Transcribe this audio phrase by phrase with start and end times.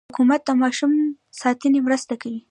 [0.09, 0.91] حکومت د ماشوم
[1.41, 2.39] ساتنې مرسته کوي.